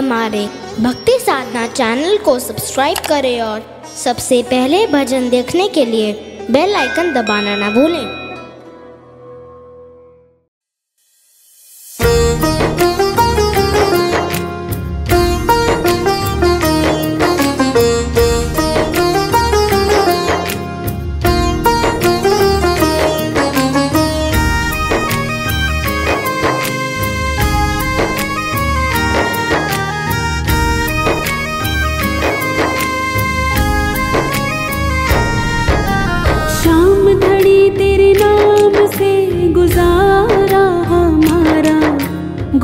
[0.00, 0.46] हमारे
[0.80, 3.60] भक्ति साधना चैनल को सब्सक्राइब करें और
[3.96, 6.12] सबसे पहले भजन देखने के लिए
[6.50, 8.19] बेल आइकन दबाना ना भूलें।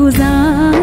[0.05, 0.74] गुजारा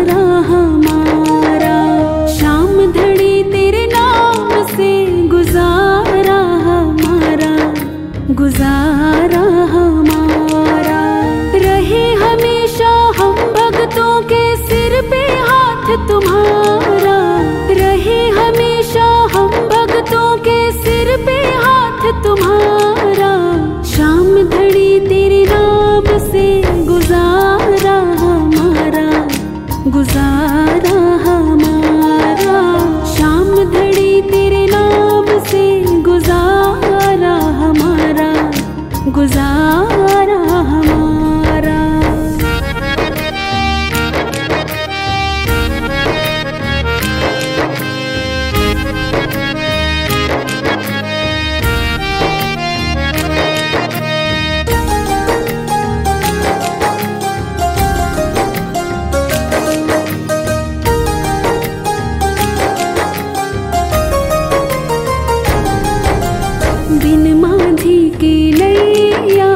[68.24, 69.50] की नैया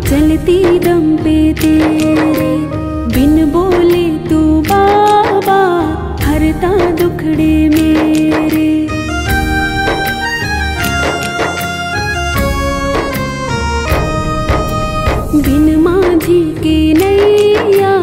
[0.00, 2.50] चलती दम पे तेरे।
[3.14, 5.60] बिन बोले तू बाबा,
[6.24, 8.68] हरता दुखड़े मेरे।
[15.36, 17.94] बिन माझी की नैया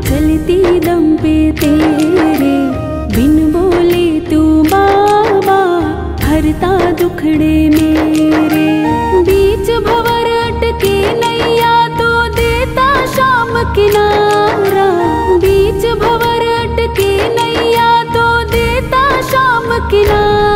[0.00, 2.56] चलती दम पे तेरे।
[3.16, 5.60] बिन बोले तू बाबा,
[6.26, 14.88] हरता दुखड़े मेरे। बीच भवर अटके नैया तो देता शाम किनारा।
[15.44, 20.53] बीच भवर अटके नैया तो देता शाम किनारा।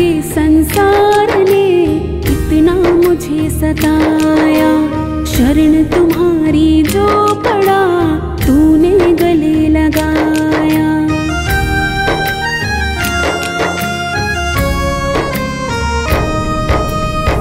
[0.00, 1.84] के संसार ने
[2.18, 4.70] इतना मुझे सताया।
[5.24, 7.82] शरण तुम्हारी जो पड़ा,
[8.46, 11.06] तूने गले लगाया।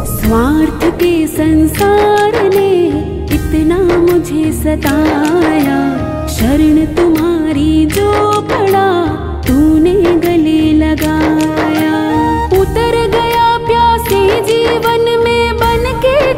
[0.06, 2.88] स्वार्थ के संसार ने
[3.36, 5.80] इतना मुझे सताया।
[6.28, 9.06] शरण तुम्हारी जो पड़ा,
[9.48, 12.07] तूने गले लगाया।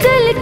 [0.04, 0.38] जल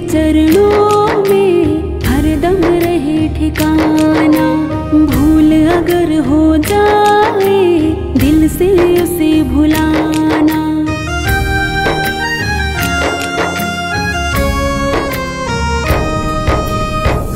[0.00, 4.46] चरणों में हर दम रहे ठिकाना।
[5.06, 7.58] भूल अगर हो जाए,
[8.18, 8.70] दिल से
[9.02, 10.60] उसे भुलाना।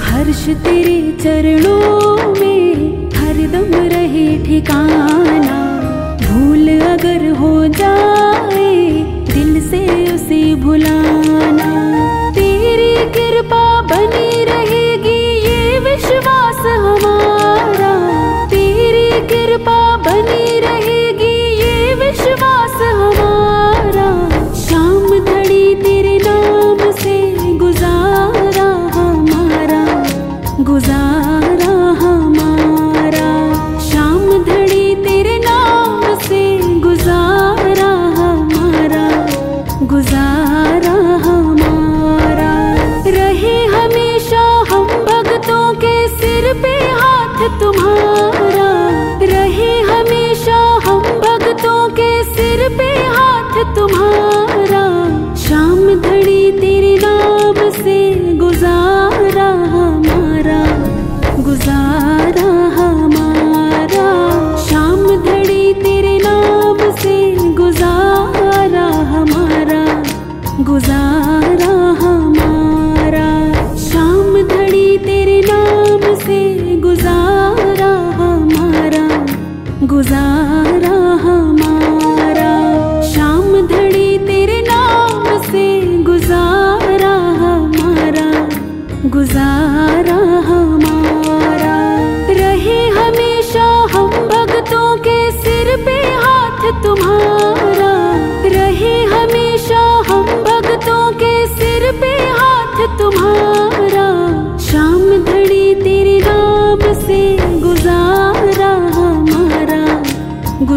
[0.08, 5.58] हर्ष तेरे चरणों में हर दम रहे ठिकाना।
[6.22, 7.87] भूल अगर हो जा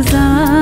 [0.02, 0.61] गुजार